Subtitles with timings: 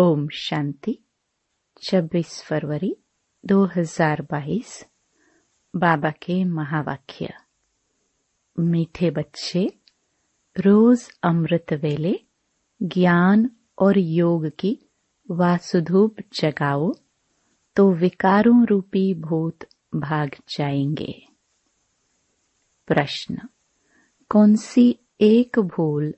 [0.00, 0.98] ओम शांति।
[1.82, 2.96] 26 फरवरी
[3.46, 4.84] 2022
[5.76, 7.32] बाबा के महावाक्य।
[8.58, 9.72] मीठे बच्चे,
[10.58, 12.20] रोज अमृत वेले,
[12.82, 14.78] ज्ञान और योग की
[15.30, 16.92] वासुधूप जगाओ
[17.76, 19.58] तो विकारों रूपी भूत
[19.94, 21.26] भाग जाएँगे।
[22.86, 23.38] प्रश्न,
[24.28, 26.14] कौन सी एक भूल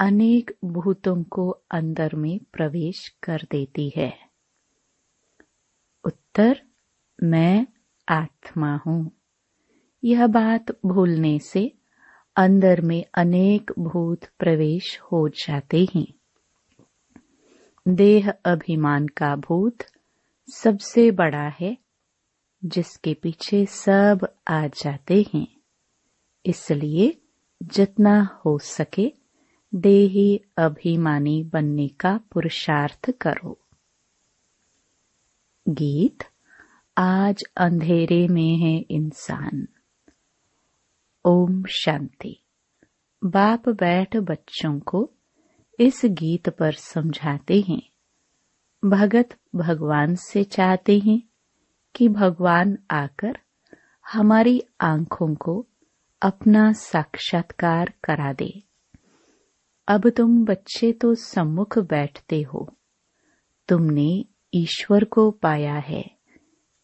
[0.00, 4.18] अनेक भूतों को अंदर में प्रवेश कर देती है।
[6.04, 6.62] उत्तर,
[7.22, 7.66] मैं
[8.08, 9.10] आत्मा हूँ।
[10.04, 11.72] यह बात भूलने से
[12.36, 16.06] अंदर में अनेक भूत प्रवेश हो जाते हैं।
[17.88, 19.78] देह अभिमान का भूत
[20.54, 21.78] सबसे बड़ा है,
[22.64, 25.46] जिसके पीछे सब आ जाते हैं।
[26.46, 27.20] इसलिए
[27.62, 29.19] जितना हो सके
[29.74, 33.58] देही अभिमानी बनने का पुरुषार्थ करो।
[35.68, 36.18] गीत,
[36.98, 39.68] आज अंधेरे में है इंसान।
[41.24, 42.42] ओम शांति।
[43.24, 45.10] बाप बैठ बच्चों को
[45.80, 47.82] इस गीत पर समझाते हैं।
[48.84, 51.22] भगत भगवान से चाहते हैं
[51.94, 53.38] कि भगवान आकर
[54.12, 55.66] हमारी आँखों को
[56.22, 58.69] अपना साक्षात्कार करा दे।
[59.90, 62.76] अब तुम बच्चे तो सम्मुख बैठते हो।
[63.68, 64.24] तुमने
[64.54, 66.10] ईश्वर को पाया है,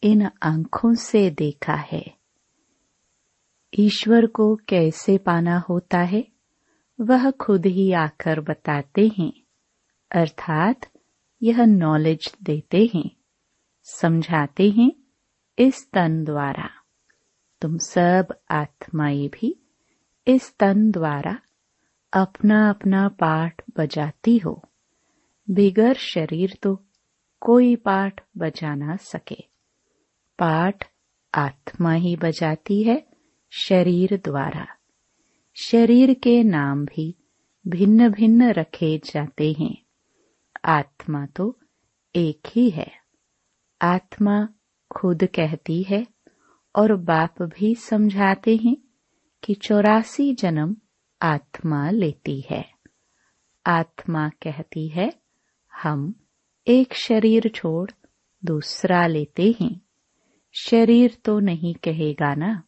[0.03, 2.17] इन आँखों से देखा है।
[3.79, 6.27] ईश्वर को कैसे पाना होता है,
[7.01, 9.33] वह खुद ही आकर बताते हैं,
[10.11, 10.79] अर्थात
[11.43, 13.11] यह नॉलेज देते हैं,
[13.83, 14.91] समझाते हैं
[15.59, 16.69] इस तन द्वारा।
[17.61, 19.63] तुम सब आत्माएँ भी
[20.27, 21.39] इस तन द्वारा
[22.13, 24.63] अपना अपना पाठ बजाती हो।
[25.49, 26.85] बिगर शरीर तो
[27.39, 29.43] कोई पाठ बजा ना सके।
[30.39, 30.91] पाठ
[31.33, 33.07] आत्मा ही बजाती है,
[33.51, 34.67] शरीर द्वारा।
[35.55, 37.15] शरीर के नाम भी
[37.67, 39.83] भिन्न भिन्न रखे जाते हैं।
[40.65, 41.59] आत्मा तो
[42.15, 42.91] एक ही है।
[43.81, 44.47] आत्मा
[44.91, 46.07] खुद कहती है
[46.75, 48.77] और बाप भी समझाते हैं
[49.43, 50.75] कि चौरासी जन्म
[51.21, 52.65] आत्मा लेती है।
[53.65, 55.13] आत्मा कहती है,
[55.73, 56.13] हम
[56.67, 57.91] एक शरीर छोड़
[58.45, 59.81] दूसरा लेते हैं।
[60.53, 62.63] शरीर तो नहीं कहेगा ना।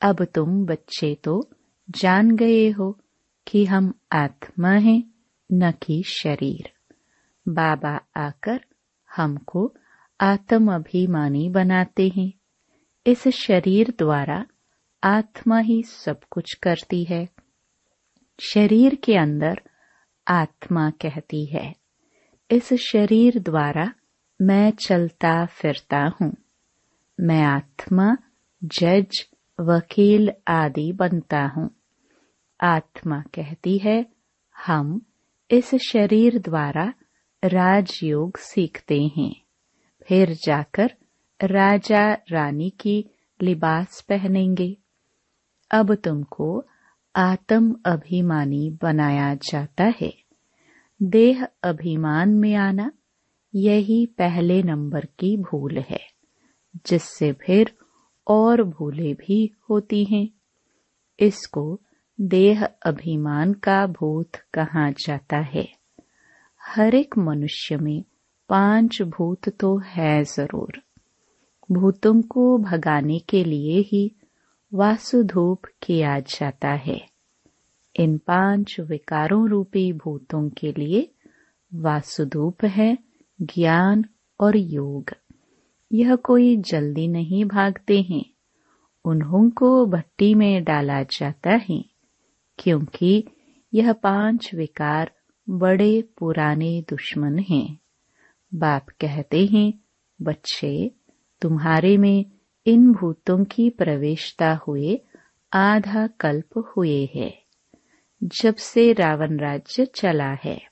[0.00, 1.50] अब तुम बच्चे तो
[1.90, 2.98] जान गए हो
[3.46, 5.14] कि हम आत्मा हैं,
[5.52, 6.72] न कि शरीर।
[7.48, 8.64] बाबा आकर
[9.16, 9.74] हमको
[10.20, 12.32] आत्म अभिमानी बनाते हैं।
[13.06, 14.46] इस शरीर द्वारा
[15.04, 17.28] आत्मा ही सब कुछ करती है।
[18.40, 19.60] शरीर के अंदर
[20.28, 21.74] आत्मा कहती है।
[22.50, 23.92] इस शरीर द्वारा
[24.42, 26.36] मैं चलता फिरता हूँ।
[27.20, 28.16] मैं आत्मा,
[28.64, 29.26] जज,
[29.60, 31.70] वकील आदि बनता हूँ।
[32.60, 34.06] आत्मा कहती है,
[34.56, 35.02] हम
[35.50, 36.92] इस शरीर द्वारा
[37.44, 39.42] राजयोग सीखते हैं।
[40.02, 40.94] फिर जाकर
[41.42, 43.10] राजा रानी की
[43.42, 44.76] लिबास पहनेंगे।
[45.70, 46.64] अब तुमको
[47.14, 50.12] आत्म अभिमानी बनाया जाता है।
[51.02, 52.90] देह अभिमान में आना
[53.54, 56.00] यही पहले नंबर की भूल है,
[56.86, 57.72] जिससे फिर
[58.26, 60.28] और भूले भी होती हैं।
[61.18, 61.80] इसको
[62.20, 65.68] देह अभिमान का भूत कहा जाता है।
[66.60, 68.04] हर एक मनुष्य में
[68.48, 70.82] पाँच भूत तो है ज़रूर।
[71.72, 74.10] भूतों को भगाने के लिए ही
[74.74, 77.08] वासुधूप किया जाता है।
[77.96, 81.12] इन पाँच विकारों रूपी भूतों के लिए
[81.74, 82.98] वासुधूप है,
[83.42, 84.04] ज्ञान
[84.40, 85.10] और योग।
[85.92, 88.24] यह कोई जल्दी नहीं भागते हैं।
[89.04, 91.84] उन्हों को भट्टी में डाला जाता है,
[92.58, 93.24] क्योंकि
[93.74, 95.10] यह पाँच विकार
[95.50, 97.78] बड़े पुराने दुश्मन हैं।
[98.54, 99.72] बाप कहते हैं,
[100.22, 100.90] बच्चे,
[101.40, 102.24] तुम्हारे में
[102.68, 105.00] इन भूतों की प्रवेशता हुए
[105.52, 107.42] आधा कल्प हुए है,
[108.22, 110.62] जब से रावण राज्य चला है।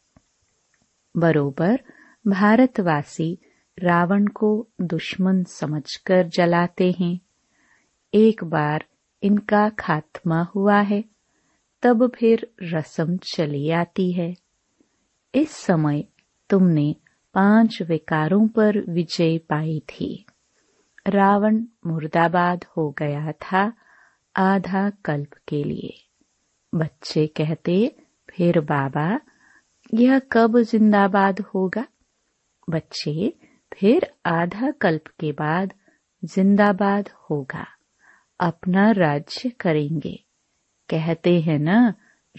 [1.16, 1.80] बरोबर
[2.26, 3.38] भारतवासी
[3.78, 7.20] रावण को दुश्मन समझकर जलाते हैं।
[8.14, 8.84] एक बार
[9.22, 11.04] इनका खात्मा हुआ है,
[11.82, 14.36] तब फिर रसम चली आती है।
[15.34, 16.04] इस समय
[16.50, 16.96] तुमने
[17.34, 20.26] पाँच विकारों पर विजय पाई थी।
[21.08, 23.72] रावण मुर्दाबाद हो गया था
[24.36, 26.08] आधा कल्प के लिए।
[26.74, 27.96] बच्चे कहते,
[28.30, 29.20] फिर बाबा,
[29.94, 31.86] यह कब जिंदाबाद होगा?
[32.70, 33.38] बच्चे,
[33.78, 35.72] फिर आधा कल्प के बाद
[36.24, 37.66] जिंदाबाद होगा।
[38.40, 40.24] अपना राज्य करेंगे।
[40.90, 41.94] कहते हैं ना,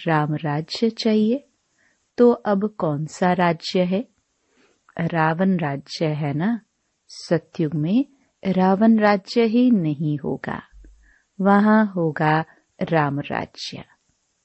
[0.08, 1.48] राम राज्य चाहिए।
[2.18, 4.08] तो अब कौन सा राज्य है?
[5.00, 6.60] रावण राज्य है ना?
[7.08, 8.06] सत्युग में
[8.48, 10.62] रावण राज्य ही नहीं होगा।
[11.42, 12.46] वहाँ होगा
[12.82, 13.84] राम राज्य।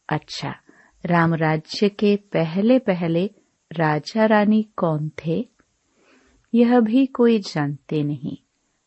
[0.09, 0.55] अच्छा
[1.05, 3.31] राम राज्य के पहले पहले
[3.73, 5.49] राजा रानी कौन थे?
[6.55, 8.37] यह भी कोई जानते नहीं।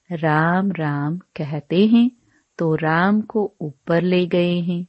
[0.09, 2.11] राम राम कहते हैं
[2.57, 4.85] तो राम को ऊपर ले गए हैं,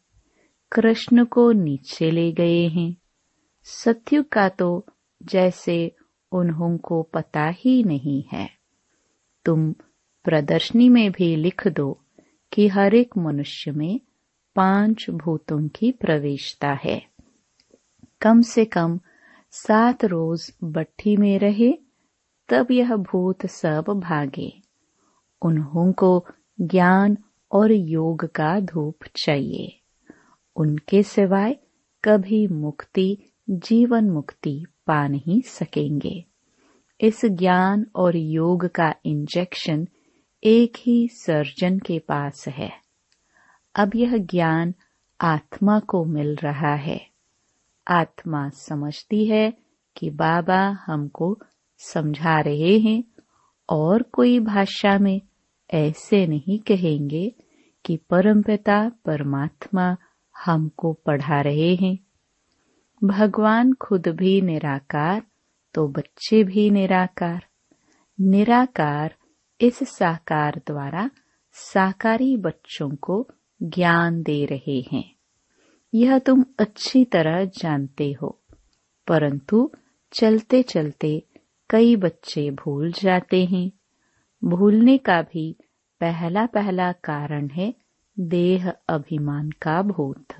[0.72, 2.96] कृष्ण को नीचे ले गए हैं।
[3.64, 4.86] सत्यु का तो
[5.22, 5.96] जैसे
[6.32, 8.50] उन्हों को पता ही नहीं है।
[9.44, 9.74] तुम
[10.26, 12.00] प्रदर्शनी में भी लिख दो
[12.52, 14.00] कि हर एक मनुष्य में
[14.56, 17.06] पाँच भूतों की प्रवेशता है।
[18.20, 19.00] कम से कम
[19.50, 21.78] सात रोज बट्टी में रहे,
[22.48, 24.62] तब यह भूत सब भागे।
[25.42, 26.26] उन्हों को
[26.60, 27.16] ज्ञान
[27.52, 29.80] और योग का धूप चाहिए।
[30.56, 31.56] उनके सिवाय
[32.04, 33.18] कभी मुक्ति,
[33.50, 36.24] जीवन मुक्ति पा नहीं सकेंगे।
[37.00, 39.88] इस ज्ञान और योग का इंजेक्शन
[40.44, 42.72] एक ही सर्जन के पास है।
[43.74, 44.74] अब यह ज्ञान
[45.20, 47.06] आत्मा को मिल रहा है।
[47.88, 49.54] आत्मा समझती है
[49.96, 51.38] कि बाबा हमको
[51.78, 53.04] समझा रहे हैं
[53.68, 55.20] और कोई भाषा में
[55.74, 57.34] ऐसे नहीं कहेंगे
[57.84, 59.96] कि परमपिता परमात्मा
[60.46, 61.98] हमको पढ़ा रहे हैं।
[63.04, 65.22] भगवान खुद भी निराकार
[65.74, 67.46] तो बच्चे भी निराकार।
[68.20, 69.14] निराकार
[69.60, 71.10] इस साकार द्वारा
[71.52, 73.28] साकारी बच्चों को
[73.62, 75.04] ज्ञान दे रहे हैं।
[75.94, 78.40] यह तुम अच्छी तरह जानते हो,
[79.06, 79.70] परंतु
[80.12, 81.22] चलते चलते
[81.70, 83.70] कई बच्चे भूल जाते हैं।
[84.44, 85.56] भूलने का भी
[86.00, 87.74] पहला पहला कारण है
[88.18, 90.34] देह अभिमान का भूत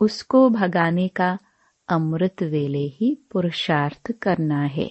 [0.00, 1.38] उसको भगाने का
[1.88, 4.90] अमृत वेले ही पुरुषार्थ करना है।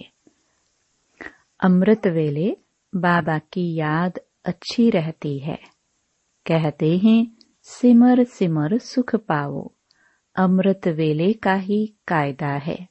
[1.60, 2.56] अमृत वेले
[2.94, 5.58] बाबा की याद अच्छी रहती है।
[6.46, 9.70] कहते हैं, सिमर सिमर सुख पाओ
[10.36, 12.88] अमृत वेले का ही कायदा है।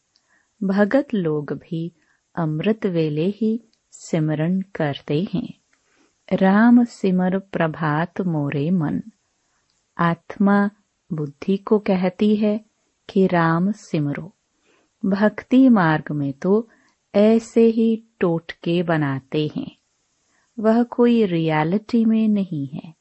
[0.63, 1.96] भगत लोग भी
[2.36, 5.54] अमृत वेले ही सिमरन करते हैं।
[6.34, 9.02] राम सिमर प्रभात मोरे मन।
[9.98, 10.69] आत्मा
[11.13, 12.66] बुद्धि को कहती है
[13.10, 14.36] कि राम सिमरो।
[15.06, 16.69] भक्ति मार्ग में तो
[17.16, 19.79] ऐसे ही टोटके बनाते हैं।
[20.60, 22.94] वह कोई रियलिटी में नहीं है।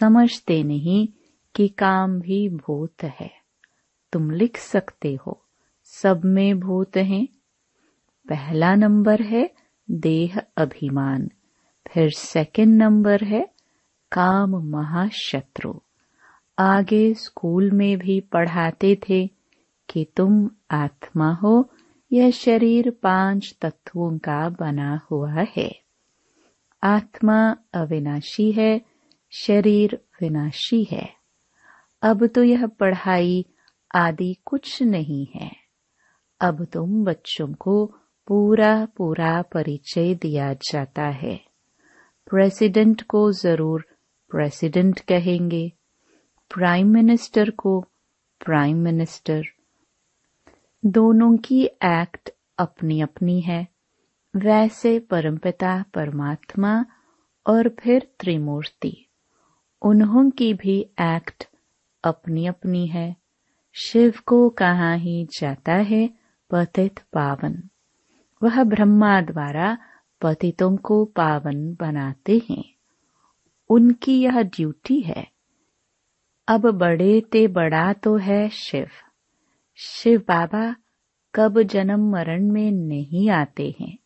[0.00, 1.08] समझते नहीं
[1.54, 3.30] कि काम भी भूत है।
[4.12, 5.44] तुम लिख सकते हो,
[5.84, 7.28] सब में भूत हैं।
[8.28, 9.50] पहला नंबर है
[9.90, 11.28] देह अभिमान,
[11.92, 13.50] फिर सेकंड नंबर है
[14.12, 15.74] काम महाशत्रु।
[16.58, 19.26] आगे स्कूल में भी पढ़ाते थे
[19.88, 21.70] कि तुम आत्मा हो,
[22.12, 25.87] यह शरीर पाँच तत्वों का बना हुआ है।
[26.82, 28.80] आत्मा अविनाशी है,
[29.30, 31.08] शरीर विनाशी है।
[32.02, 33.46] अब तो यह पढ़ाई
[33.94, 35.50] आदि कुछ नहीं है।
[36.40, 37.86] अब तुम बच्चों को
[38.26, 41.40] पूरा पूरा परिचय दिया जाता है।
[42.30, 43.84] प्रेसिडेंट को ज़रूर
[44.30, 45.72] प्रेसिडेंट कहेंगे।
[46.54, 47.80] प्राइम मिनिस्टर को
[48.46, 49.42] प्राइम मिनिस्टर
[50.86, 53.77] दोनों की एक्ट अपनी अपनी है।
[54.38, 56.84] वैसे परमपिता परमात्मा
[57.46, 59.06] और फिर त्रिमूर्ति।
[59.82, 61.48] उन्हों की भी एक्ट
[62.04, 63.16] अपनी अपनी है।
[63.74, 66.10] शिव को कहा ही जाता है
[66.50, 67.62] पतित पावन।
[68.42, 69.78] वह ब्रह्मा द्वारा
[70.20, 72.64] पतितों को पावन बनाते हैं।
[73.70, 75.30] उनकी यह ड्यूटी है।
[76.48, 78.88] अब बड़े ते बड़ा तो है शिव।
[79.76, 80.76] शिव बाबा
[81.34, 83.98] कब जन्म मरण में नहीं आते हैं।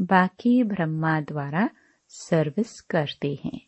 [0.00, 1.70] बाकी ब्रह्मा द्वारा
[2.08, 3.60] सर्विस करते हैं।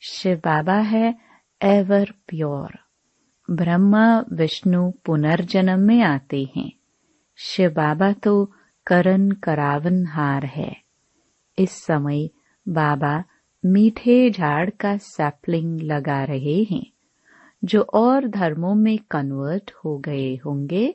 [0.00, 1.14] शिव बाबा है
[1.62, 2.78] एवर प्योर
[3.50, 6.72] ब्रह्मा, विष्णु पुनर्जन्म में आते हैं।
[7.36, 8.52] शिव बाबा तो
[8.86, 10.76] करण करावन हार है।
[11.58, 12.30] इस समय
[12.68, 13.24] बाबा
[13.66, 16.86] मीठे झाड़ का सैपलिंग लगा रहे हैं।
[17.64, 20.94] जो और धर्मों में कन्वर्ट हो गए होंगे,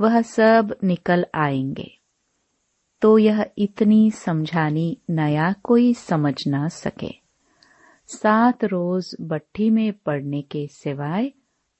[0.00, 1.97] वह सब निकल आएँगे।
[3.00, 7.14] तो यह इतनी समझानी नया कोई समझ ना सके।
[8.06, 11.32] सात रोज बट्टी में पड़ने के सिवाय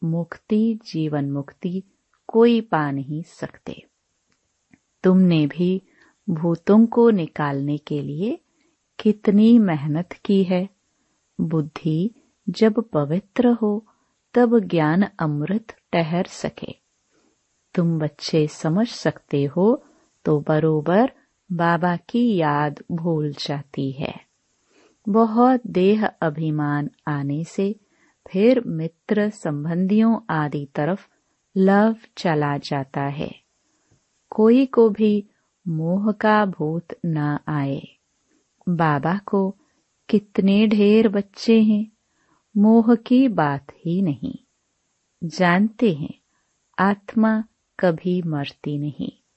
[0.04, 1.82] मुक्ति, जीवन मुक्ति
[2.26, 3.82] कोई पा नहीं सकते।
[5.04, 5.82] तुमने भी
[6.30, 8.38] भूतों को निकालने के लिए
[9.00, 10.68] कितनी मेहनत की है।
[11.40, 12.10] बुद्धि
[12.48, 13.86] जब पवित्र हो,
[14.34, 16.74] तब ज्ञान अमृत ठहर सके।
[17.74, 19.84] तुम बच्चे समझ सकते हो
[20.28, 21.12] तो बरोबर
[21.52, 24.14] बाबा की याद भूल जाती है।
[25.08, 27.76] बहुत देह अभिमान आने से
[28.30, 31.06] फिर मित्र संबंधियों आदि तरफ़
[31.56, 33.34] लव चला जाता है।
[34.30, 35.28] कोई को भी
[35.68, 37.82] मोह का भूत न आए।
[38.68, 39.56] बाबा को
[40.08, 41.92] कितने ढेर बच्चे हैं,
[42.56, 44.34] मोह की बात ही नहीं।
[45.24, 46.14] जानते हैं,
[46.78, 47.44] आत्मा
[47.80, 49.27] कभी मरती नहीं।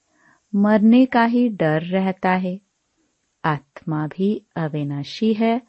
[0.55, 2.62] मरने का ही डर रहता है।
[3.46, 5.62] आत्मा भी अविनाशी है,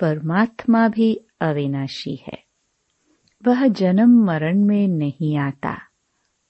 [0.00, 2.44] परमात्मा भी अविनाशी है।
[3.46, 5.78] वह जन्म मरण में नहीं आता।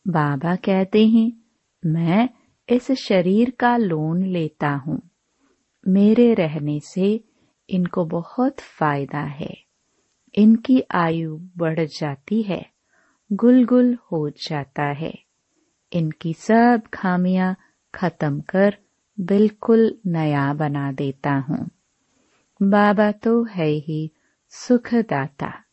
[0.08, 1.32] बाबा कहते हैं,
[1.86, 2.28] मैं
[2.68, 5.02] इस शरीर का लोन लेता हूँ।
[5.88, 7.24] मेरे रहने से
[7.70, 9.64] इनको बहुत फ़ायदा है।
[10.34, 12.66] इनकी आयु बढ़ जाती है,
[13.32, 15.18] गुलगुल गुल हो जाता है।
[15.92, 17.56] इनकी सब खामियाँ
[17.94, 18.76] खत्म कर
[19.20, 21.70] बिल्कुल नया बना देता हूँ।
[22.62, 24.10] बाबा तो है ही
[24.48, 25.64] सुखदाता।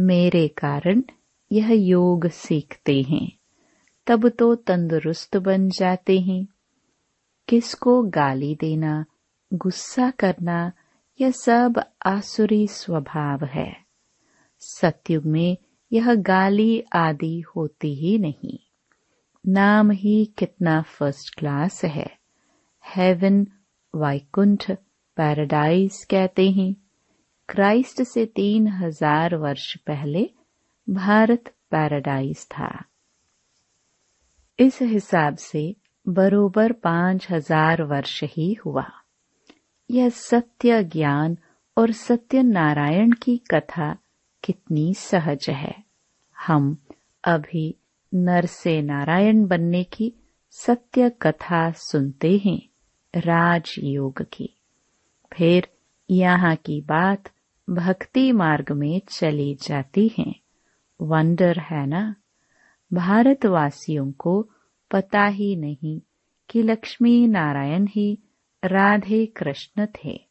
[0.00, 1.02] मेरे कारण
[1.52, 3.32] यह योग सीखते हैं।
[4.06, 6.46] तब तो तंदुरुस्त बन जाते हैं।
[7.48, 9.04] किसको गाली देना,
[9.54, 10.72] गुस्सा करना,
[11.20, 13.76] यह सब आसुरी स्वभाव है।
[14.60, 15.56] सत्युग में
[15.92, 18.58] यह गाली आदि होती ही नहीं।
[19.44, 22.18] नाम ही कितना फ़र्स्ट क्लास है।
[22.84, 23.46] हेवन
[23.94, 24.70] वाइकुंठ
[25.16, 26.74] पैराडाइज कहते हैं।
[27.48, 30.30] क्राइस्ट से तीन हज़ार वर्ष पहले
[30.90, 32.84] भारत पैराडाइज था।
[34.58, 35.76] इस हिसाब से
[36.08, 38.86] बरोबर पाँच हज़ार वर्ष ही हुआ।
[39.90, 41.38] यह सत्य ज्ञान
[41.76, 43.96] और सत्य नारायण की कथा
[44.44, 45.84] कितनी सहज है।
[46.36, 46.76] हम
[47.24, 47.74] अभी
[48.14, 50.14] नर से नारायण बनने की
[50.50, 52.68] सत्य कथा सुनते हैं
[53.16, 54.60] राजयोग की।
[55.36, 55.68] फिर
[56.10, 57.24] यहाँ की बात
[57.70, 60.34] भक्ति मार्ग में चली जाती है।
[61.00, 62.14] वंडर है ना?
[62.92, 64.50] भारतवासियों को
[64.90, 66.00] पता ही नहीं
[66.50, 68.18] कि लक्ष्मी नारायण ही
[68.64, 70.26] राधे कृष्ण थे।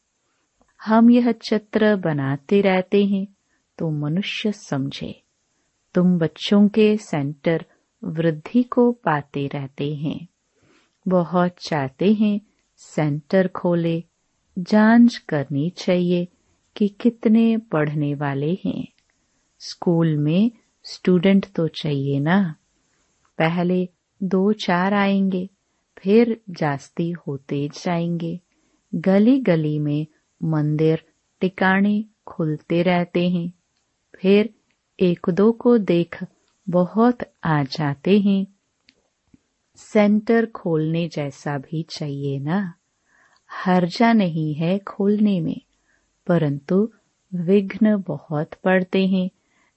[0.84, 3.26] हम यह चित्र बनाते रहते हैं
[3.78, 5.22] तो मनुष्य समझे।
[5.94, 7.66] तुम बच्चों के सेंटर
[8.04, 10.28] वृद्धि को पाते रहते हैं।
[11.08, 12.40] बहुत चाहते हैं
[12.76, 14.04] सेंटर खोले,
[14.58, 16.28] जाँच करनी चाहिए
[16.76, 18.88] कि कितने पढ़ने वाले हैं।
[19.58, 20.50] स्कूल में
[20.82, 22.56] स्टूडेंट तो चाहिए ना।
[23.38, 23.88] पहले
[24.22, 25.50] दो चार आएँगे,
[25.98, 28.40] फिर जास्ती होते जाएँगे।
[28.94, 30.06] गली गली में
[30.42, 31.04] मंदिर
[31.40, 33.52] टिकाणे खुलते रहते हैं।
[34.16, 34.54] फिर
[35.00, 36.24] एक दो को देख
[36.68, 38.46] बहुत आ जाते हैं।
[39.76, 42.74] सेंटर खोलने जैसा भी चाहिए ना?
[43.52, 45.60] हर्जा नहीं है खोलने में,
[46.26, 46.92] परंतु
[47.34, 49.30] विघ्न बहुत पड़ते हैं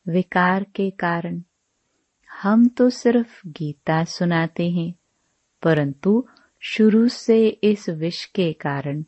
[0.07, 1.41] विकार के कारण।
[2.41, 4.93] हम तो सिर्फ़ गीता सुनाते हैं,
[5.63, 6.27] परंतु
[6.61, 9.03] शुरू से इस विष के कारण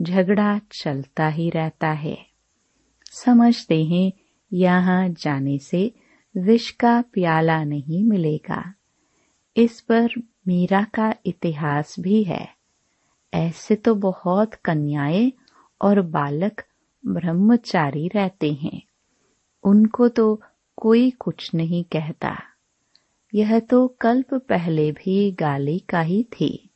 [0.00, 2.26] झगड़ा चलता ही रहता है।
[3.10, 4.12] समझते हैं
[4.52, 5.94] यहाँ जाने से
[6.36, 8.74] विष का प्याला नहीं मिलेगा।
[9.56, 10.08] इस पर
[10.48, 12.48] मीरा का इतिहास भी है।
[13.34, 15.32] ऐसे तो बहुत कन्याएँ
[15.82, 16.64] और बालक
[17.06, 18.82] ब्रह्मचारी रहते हैं।
[19.64, 20.42] उनको तो
[20.76, 22.42] कोई कुछ नहीं कहता।
[23.34, 26.70] यह तो कल्प पहले भी गाली का ही थी।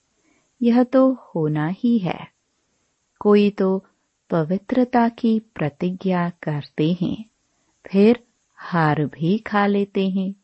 [0.62, 2.28] यह तो होना ही है।
[3.20, 3.84] कोई तो
[4.30, 7.24] पवित्रता की प्रतिज्ञा करते हैं।
[7.92, 8.25] फिर
[8.68, 10.34] हार भी खा लेते हैं।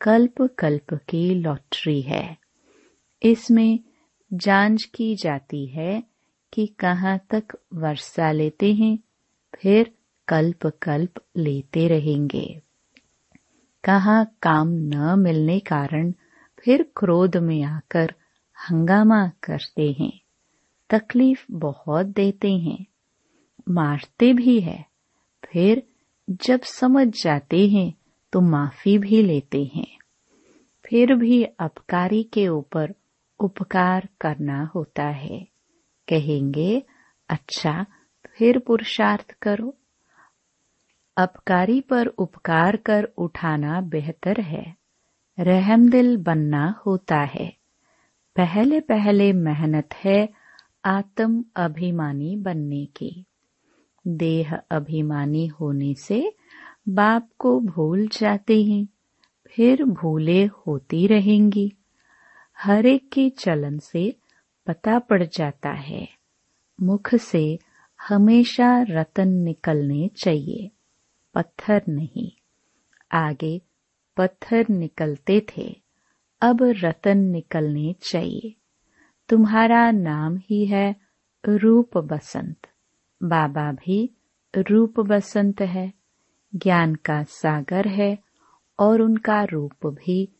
[0.00, 2.38] कल्प कल्प की लॉटरी है।
[3.22, 3.80] इसमें
[4.32, 6.04] जाँच की जाती है
[6.52, 7.44] कि कहाँ तक
[7.74, 8.98] वर्षा लेते हैं,
[9.54, 9.94] फिर
[10.28, 12.62] कल्प कल्प लेते रहेंगे।
[13.84, 16.12] कहा काम न मिलने कारण
[16.58, 18.14] फिर क्रोध में आकर
[18.70, 20.20] हंगामा करते हैं।
[20.90, 22.86] तकलीफ़ बहुत देते हैं।
[23.68, 24.86] मारते भी है,
[25.44, 25.93] फिर
[26.30, 27.94] जब समझ जाते हैं
[28.32, 29.98] तो माफ़ी भी लेते हैं।
[30.86, 32.94] फिर भी अपकारी के ऊपर
[33.40, 35.46] उपकार करना होता है।
[36.08, 36.82] कहेंगे
[37.28, 37.86] अच्छा
[38.26, 39.76] फिर पुरुषार्थ करो।
[41.16, 44.76] अपकारी पर उपकार कर उठाना बेहतर है।
[45.40, 47.56] रहमदिल बनना होता है।
[48.36, 50.28] पहले पहले मेहनत है
[50.84, 53.24] आत्म अभिमानी बनने की।
[54.06, 56.34] देह अभिमानी होने से
[56.88, 58.88] बाप को भूल जाते हैं,
[59.46, 61.72] फिर भूले होती रहेंगी।
[62.58, 64.16] हर एक के चलन से
[64.66, 66.08] पता पड़ जाता है,
[66.82, 67.58] मुख से
[68.08, 70.70] हमेशा रतन निकलने चाहिए,
[71.34, 72.30] पत्थर नहीं।
[73.12, 73.62] आगे
[74.16, 75.76] पत्थर निकलते थे,
[76.42, 78.54] अब रतन निकलने चाहिए।
[79.28, 80.96] तुम्हारा नाम ही है
[81.48, 82.66] रूप बसंत।
[83.24, 84.10] बाबा भी
[84.58, 85.92] रूप बसंत है,
[86.54, 88.18] ज्ञान का सागर है
[88.78, 90.32] और उनका रूप भी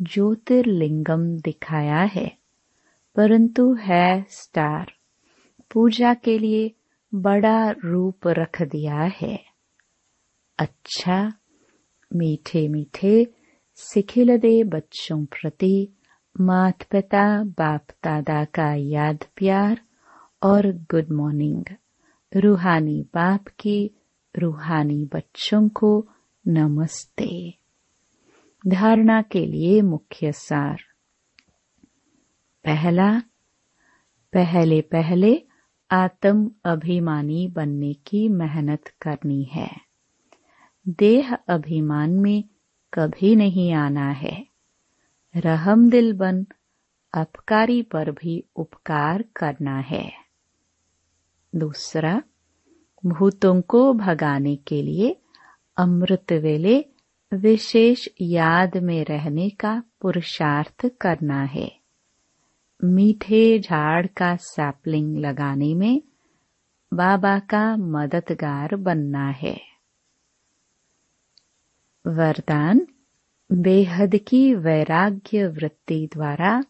[0.00, 2.38] ज्योतिर्लिंगम दिखाया है।
[3.16, 4.92] परंतु है स्टार,
[5.72, 6.72] पूजा के लिए
[7.14, 9.44] बड़ा रूप रख दिया है।
[10.58, 11.32] अच्छा
[12.16, 13.26] मीठे मीठे
[13.74, 15.88] सिखिल दे बच्चों प्रति
[16.40, 19.80] मात पिता बाप दादा का याद प्यार
[20.42, 21.64] और गुड मॉर्निंग
[22.36, 23.90] रूहानी बाप की,
[24.38, 26.08] रूहानी बच्चों को
[26.48, 27.54] नमस्ते।
[28.66, 30.76] धारणा के लिए मुख्य सार।
[32.64, 33.20] पहला,
[34.32, 35.42] पहले पहले
[35.90, 39.80] आत्म अभिमानी बनने की मेहनत करनी है।
[40.88, 42.44] देह अभिमान में
[42.94, 44.46] कभी नहीं आना है।
[45.36, 46.46] रहम दिल बन,
[47.14, 50.25] अपकारी पर भी उपकार करना है।
[51.56, 52.22] दूसरा,
[53.06, 55.16] भूतों को भगाने के लिए
[55.76, 56.84] अमृत वेले
[57.34, 61.78] विशेष याद में रहने का पुरुषार्थ करना है।
[62.84, 66.02] मीठे झाड़ का सैपलिंग लगाने में
[66.94, 69.60] बाबा का मददगार बनना है।
[72.06, 72.86] वरदान,
[73.52, 76.64] बेहद की वैराग्य वृत्ति द्वारा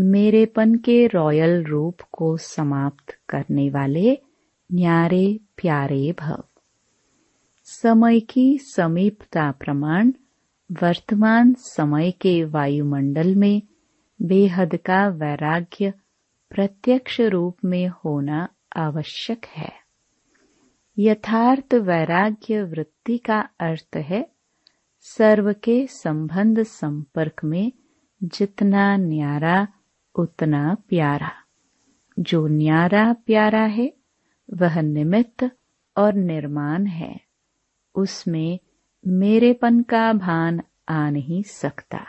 [0.00, 4.18] मेरेपन के रॉयल रूप को समाप्त करने वाले
[4.72, 6.44] न्यारे प्यारे भव।
[7.64, 10.12] समय की समीपता प्रमाण,
[10.72, 13.62] वर्तमान समय के वायुमंडल में
[14.22, 15.92] बेहद का वैराग्य
[16.50, 19.72] प्रत्यक्ष रूप में होना आवश्यक है।
[20.98, 24.30] यथार्थ वैराग्य वृत्ति का अर्थ है,
[25.00, 27.72] सर्व के संबंध संपर्क में
[28.22, 29.68] जितना न्यारा
[30.14, 31.30] उतना प्यारा।
[32.18, 33.94] जो न्यारा प्यारा है,
[34.52, 35.50] वह निमित्त
[35.96, 37.20] और निर्माण है।
[37.94, 38.58] उसमें
[39.06, 42.06] मेरेपन का भान आ नहीं सकता।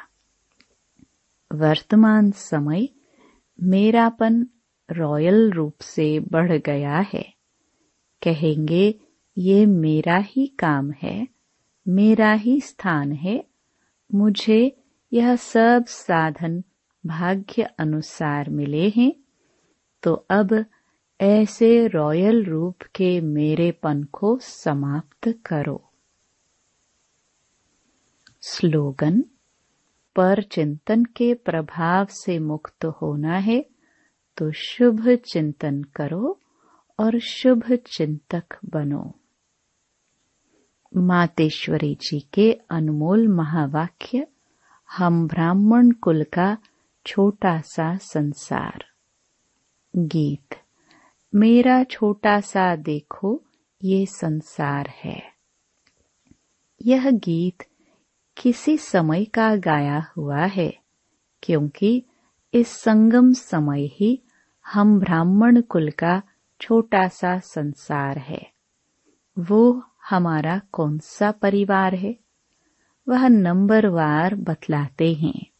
[1.53, 2.89] वर्तमान समय
[3.63, 4.47] मेरापन
[4.91, 7.33] रॉयल रूप से बढ़ गया है।
[8.23, 8.99] कहेंगे,
[9.37, 11.27] ये मेरा ही काम है,
[11.87, 13.45] मेरा ही स्थान है,
[14.13, 14.83] मुझे
[15.13, 16.63] यह सब साधन
[17.03, 19.13] भाग्य अनुसार मिले हैं
[20.03, 20.65] तो अब
[21.19, 25.81] ऐसे रॉयल रूप के मेरेपन को समाप्त करो।
[28.41, 29.23] स्लोगन,
[30.15, 33.65] पर चिंतन के प्रभाव से मुक्त होना है
[34.37, 36.39] तो शुभ चिंतन करो
[36.99, 39.03] और शुभ चिंतक बनो।
[40.95, 44.27] मातेश्वरी जी के अनमोल महावाक्य,
[44.89, 46.57] हम ब्राह्मण कुल का
[47.05, 48.85] छोटा सा संसार।
[49.95, 50.55] गीत,
[51.35, 53.43] मेरा छोटा सा देखो,
[53.83, 55.33] ये संसार है।
[56.81, 57.65] यह गीत
[58.37, 60.77] किसी समय का गाया हुआ है,
[61.43, 62.05] क्योंकि
[62.53, 64.23] इस संगम समय ही
[64.67, 66.21] हम ब्राह्मण कुल का
[66.61, 68.51] छोटा सा संसार है।
[69.39, 72.19] वो हमारा कौन सा परिवार है?
[73.07, 75.50] वह नंबरवार बतलाते हैं।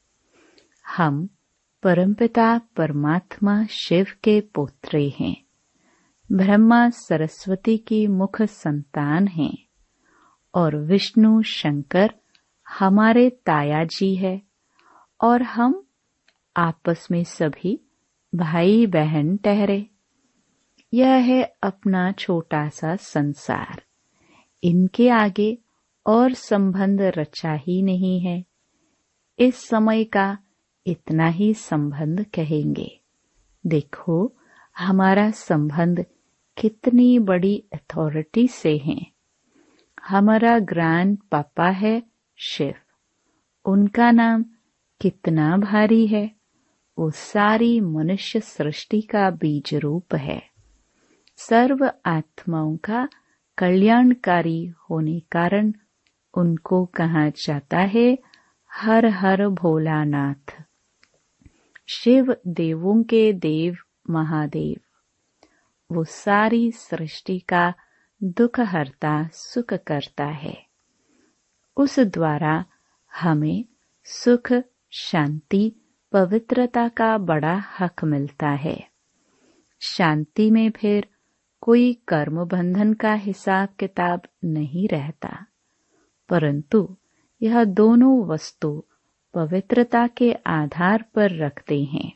[0.98, 1.30] हम
[1.84, 5.44] परमपिता परमात्मा शिव के पोत्रे हैं।
[6.32, 9.58] ब्रह्मा सरस्वती की मुख संतान हैं
[10.56, 12.14] और विष्णु शंकर
[12.70, 14.42] हमारे ताया जी है
[15.24, 15.84] और हम
[16.58, 17.86] आपस में सभी
[18.36, 19.88] भाई बहन ठहरे।
[20.94, 23.84] यह है अपना छोटा सा संसार।
[24.64, 25.58] इनके आगे
[26.06, 28.46] और संबंध रचा ही नहीं है।
[29.40, 30.38] इस समय का
[30.88, 33.00] इतना ही संबंध कहेंगे।
[33.66, 34.34] देखो,
[34.78, 36.06] हमारा संबंध
[36.58, 39.08] कितनी बड़ी अथॉरिटी से है।
[40.06, 42.04] हमारा ग्रैंड पापा है
[42.38, 42.74] शिव।
[43.66, 44.46] उनका नाम
[45.02, 46.32] कितना भारी है।
[46.98, 50.44] वो सारी मनुष्य सृष्टि का बीज रूप है।
[51.38, 53.10] सर्व आत्माओं का
[53.58, 55.74] कल्याणकारी होने कारण
[56.34, 58.18] उनको कहा जाता है,
[58.74, 60.61] हर हर भोलानाथ।
[61.94, 63.78] शिव देवों के देव
[64.10, 64.78] महादेव।
[65.92, 67.74] वो सारी सृष्टि का
[68.24, 70.66] दुख हरता सुख करता है।
[71.78, 72.66] उस द्वारा
[73.22, 73.66] हमें
[74.04, 74.54] सुख,
[74.92, 75.76] शांति,
[76.12, 78.88] पवित्रता का बड़ा हक मिलता है।
[79.80, 81.08] शांति में फिर
[81.62, 85.46] कोई कर्म बंधन का हिसाब किताब नहीं रहता।
[86.30, 86.98] परंतु
[87.42, 88.84] यह दोनों वस्तु
[89.34, 92.14] पवित्रता के आधार पर रखते हैं।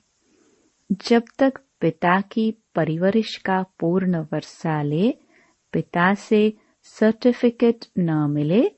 [0.91, 5.17] जब तक पिता की परिवरिश का पूर्ण वर्षा ले,
[5.73, 8.71] पिता से सर्टिफिकेट न मिले,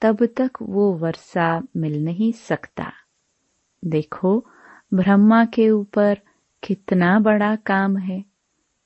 [0.00, 2.92] तब तक वो वर्षा मिल नहीं सकता।
[3.84, 4.46] देखो,
[4.94, 6.18] ब्रह्मा के ऊपर
[6.62, 8.24] कितना बड़ा काम है।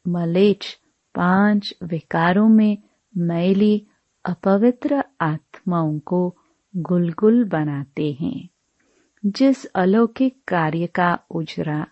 [0.08, 0.78] मलेच
[1.14, 2.78] पाँच विकारों में
[3.16, 3.86] मैली
[4.24, 6.36] अपवित्र आत्माओं को
[6.76, 8.48] गुलगुल बनाते हैं।
[9.26, 11.87] जिस अलौकिक कार्य का उजरा,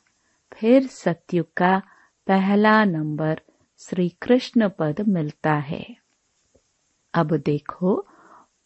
[0.53, 1.83] फिर सत्युग का
[2.27, 3.41] पहला नंबर
[3.81, 5.97] श्री कृष्ण पद मिलता है।
[7.15, 8.07] अब देखो,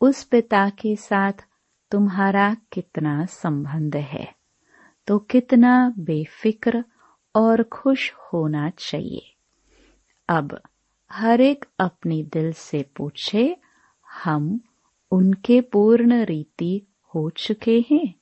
[0.00, 1.46] उस पिता के साथ
[1.90, 4.34] तुम्हारा कितना संबंध है
[5.08, 6.84] तो कितना बेफिक्र
[7.34, 9.34] और खुश होना चाहिए।
[10.28, 10.60] अब
[11.10, 13.56] हर एक अपनी दिल से पूछे,
[14.06, 14.60] हम
[15.12, 16.82] उनके पूर्ण रीति
[17.14, 18.21] हो चुके हैं?